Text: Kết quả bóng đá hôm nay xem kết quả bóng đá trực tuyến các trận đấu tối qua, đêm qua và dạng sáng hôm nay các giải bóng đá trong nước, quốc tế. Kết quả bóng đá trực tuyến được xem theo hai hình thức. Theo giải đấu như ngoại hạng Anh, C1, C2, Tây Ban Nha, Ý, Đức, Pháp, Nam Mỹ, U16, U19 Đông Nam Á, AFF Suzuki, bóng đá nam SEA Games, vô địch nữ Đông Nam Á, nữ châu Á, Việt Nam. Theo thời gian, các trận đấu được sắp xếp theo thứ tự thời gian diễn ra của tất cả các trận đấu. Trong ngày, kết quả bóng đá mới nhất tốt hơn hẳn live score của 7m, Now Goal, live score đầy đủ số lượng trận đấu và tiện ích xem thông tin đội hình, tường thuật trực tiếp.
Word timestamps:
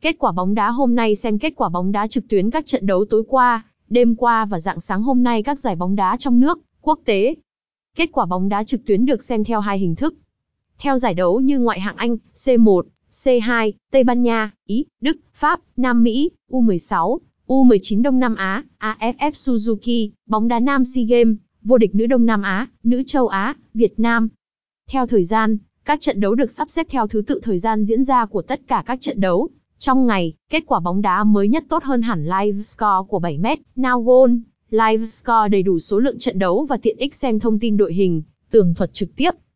Kết 0.00 0.16
quả 0.18 0.32
bóng 0.32 0.54
đá 0.54 0.70
hôm 0.70 0.94
nay 0.94 1.14
xem 1.14 1.38
kết 1.38 1.52
quả 1.56 1.68
bóng 1.68 1.92
đá 1.92 2.06
trực 2.06 2.28
tuyến 2.28 2.50
các 2.50 2.66
trận 2.66 2.86
đấu 2.86 3.04
tối 3.10 3.22
qua, 3.28 3.64
đêm 3.88 4.14
qua 4.14 4.44
và 4.44 4.60
dạng 4.60 4.80
sáng 4.80 5.02
hôm 5.02 5.22
nay 5.22 5.42
các 5.42 5.58
giải 5.58 5.76
bóng 5.76 5.96
đá 5.96 6.16
trong 6.16 6.40
nước, 6.40 6.58
quốc 6.80 7.00
tế. 7.04 7.34
Kết 7.96 8.08
quả 8.12 8.26
bóng 8.26 8.48
đá 8.48 8.64
trực 8.64 8.84
tuyến 8.86 9.06
được 9.06 9.22
xem 9.22 9.44
theo 9.44 9.60
hai 9.60 9.78
hình 9.78 9.94
thức. 9.94 10.14
Theo 10.78 10.98
giải 10.98 11.14
đấu 11.14 11.40
như 11.40 11.58
ngoại 11.58 11.80
hạng 11.80 11.96
Anh, 11.96 12.16
C1, 12.34 12.82
C2, 13.10 13.72
Tây 13.90 14.04
Ban 14.04 14.22
Nha, 14.22 14.50
Ý, 14.66 14.84
Đức, 15.00 15.16
Pháp, 15.34 15.60
Nam 15.76 16.02
Mỹ, 16.02 16.30
U16, 16.50 17.18
U19 17.46 18.02
Đông 18.02 18.18
Nam 18.18 18.34
Á, 18.34 18.64
AFF 18.78 19.30
Suzuki, 19.30 20.10
bóng 20.26 20.48
đá 20.48 20.60
nam 20.60 20.84
SEA 20.84 21.04
Games, 21.04 21.36
vô 21.62 21.78
địch 21.78 21.94
nữ 21.94 22.06
Đông 22.06 22.26
Nam 22.26 22.42
Á, 22.42 22.68
nữ 22.82 23.02
châu 23.06 23.28
Á, 23.28 23.54
Việt 23.74 24.00
Nam. 24.00 24.28
Theo 24.90 25.06
thời 25.06 25.24
gian, 25.24 25.58
các 25.84 26.00
trận 26.00 26.20
đấu 26.20 26.34
được 26.34 26.50
sắp 26.50 26.70
xếp 26.70 26.86
theo 26.90 27.06
thứ 27.06 27.22
tự 27.26 27.40
thời 27.42 27.58
gian 27.58 27.84
diễn 27.84 28.04
ra 28.04 28.26
của 28.26 28.42
tất 28.42 28.60
cả 28.66 28.82
các 28.86 29.00
trận 29.00 29.20
đấu. 29.20 29.48
Trong 29.78 30.06
ngày, 30.06 30.34
kết 30.50 30.62
quả 30.66 30.80
bóng 30.80 31.02
đá 31.02 31.24
mới 31.24 31.48
nhất 31.48 31.64
tốt 31.68 31.84
hơn 31.84 32.02
hẳn 32.02 32.24
live 32.24 32.60
score 32.60 33.06
của 33.08 33.20
7m, 33.20 33.56
Now 33.76 34.02
Goal, 34.02 34.36
live 34.70 35.04
score 35.04 35.48
đầy 35.48 35.62
đủ 35.62 35.78
số 35.78 35.98
lượng 35.98 36.18
trận 36.18 36.38
đấu 36.38 36.66
và 36.68 36.76
tiện 36.76 36.96
ích 36.96 37.14
xem 37.14 37.38
thông 37.38 37.58
tin 37.58 37.76
đội 37.76 37.94
hình, 37.94 38.22
tường 38.50 38.74
thuật 38.74 38.92
trực 38.92 39.16
tiếp. 39.16 39.30